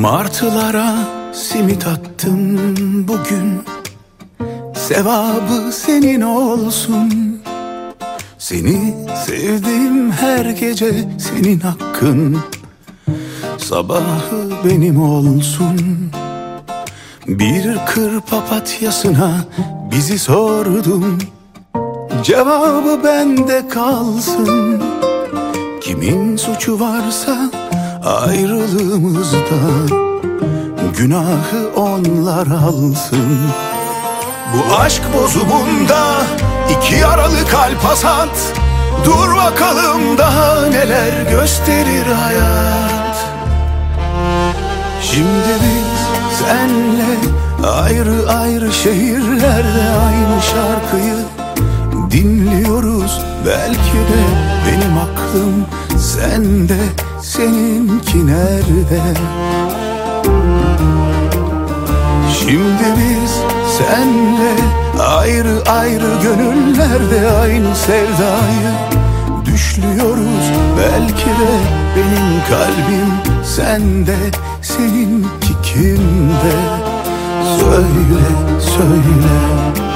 [0.00, 0.94] Martılara
[1.32, 2.58] simit attım
[3.08, 3.62] bugün.
[4.74, 7.40] Sevabı senin olsun.
[8.38, 8.94] Seni
[9.26, 12.38] sevdim her gece senin hakkın.
[13.58, 16.10] Sabahı benim olsun.
[17.28, 19.44] Bir kır papatyasına
[19.92, 21.18] bizi sordum
[22.22, 24.82] Cevabı bende kalsın.
[25.80, 27.50] Kimin suçu varsa
[28.04, 29.38] ayrılığımızda
[30.98, 33.38] Günahı onlar alsın.
[34.54, 36.22] Bu aşk bozumunda
[36.70, 38.52] iki yaralı kalp hasat.
[39.04, 43.26] Dur bakalım daha neler gösterir hayat.
[45.02, 51.24] Şimdi biz senle ayrı ayrı şehirlerde aynı şarkıyı
[52.10, 53.20] dinliyoruz.
[53.46, 54.22] Belki de
[54.66, 55.66] benim aklım
[56.18, 56.78] sende
[57.22, 59.02] seninki nerede?
[62.40, 63.32] Şimdi biz
[63.78, 64.54] senle
[65.02, 68.72] ayrı ayrı gönüllerde aynı sevdayı
[69.44, 70.46] düşlüyoruz.
[70.78, 71.52] Belki de
[71.96, 74.16] benim kalbim sende
[74.62, 76.56] seninki kimde?
[77.58, 78.24] Söyle
[78.76, 79.87] söyle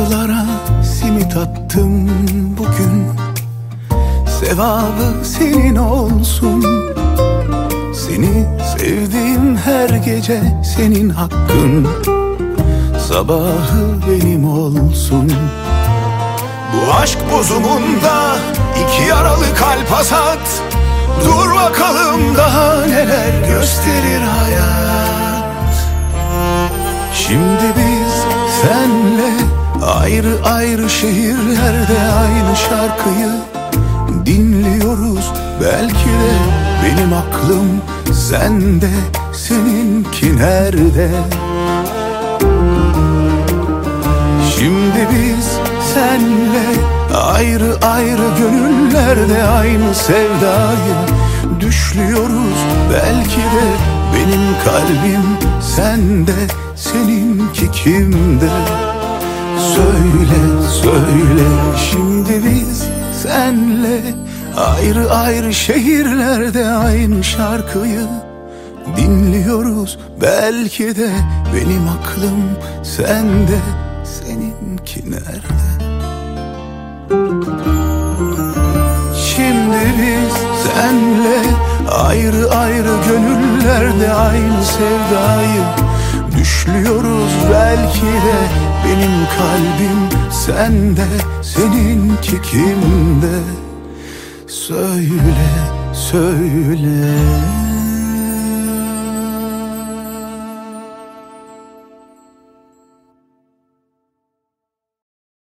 [0.00, 0.44] Martılara
[0.82, 2.10] simit attım
[2.58, 3.06] bugün.
[4.40, 6.64] Sevabı senin olsun.
[7.94, 10.40] Seni sevdiğim her gece
[10.76, 11.88] senin hakkın.
[13.08, 15.32] Sabahı benim olsun.
[16.72, 18.36] Bu aşk bozumunda
[18.82, 20.62] iki yaralı kalp hasat.
[21.24, 25.74] Dur bakalım daha neler gösterir hayat.
[27.14, 28.14] Şimdi biz
[28.62, 29.59] senle
[29.90, 33.30] ayrı ayrı şehirlerde aynı şarkıyı
[34.26, 35.32] dinliyoruz.
[35.62, 36.32] Belki de
[36.84, 37.82] benim aklım
[38.14, 38.90] sende
[39.32, 41.10] seninki nerede?
[44.58, 45.46] Şimdi biz
[45.94, 46.66] senle
[47.14, 50.96] ayrı ayrı gönüllerde aynı sevdayı
[51.60, 52.58] düşlüyoruz.
[52.92, 53.66] Belki de
[54.14, 56.34] benim kalbim sende
[56.76, 58.50] seninki kimde
[59.58, 61.48] Söyle söyle.
[61.90, 62.84] Şimdi biz
[63.22, 64.00] senle
[64.56, 68.06] ayrı ayrı şehirlerde aynı şarkıyı
[68.96, 69.98] dinliyoruz.
[70.22, 71.10] Belki de
[71.54, 72.42] benim aklım
[72.82, 73.58] sende
[74.04, 75.70] seninki nerede?
[79.16, 80.34] Şimdi biz
[80.64, 81.40] senle
[81.90, 85.64] ayrı ayrı gönüllerde aynı sevdayı
[86.50, 88.38] düşlüyoruz Belki de
[88.84, 91.06] benim kalbim sende
[91.42, 93.38] seninki kimde
[94.46, 95.50] Söyle
[95.92, 97.18] söyle